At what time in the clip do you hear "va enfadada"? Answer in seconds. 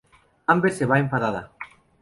0.93-1.47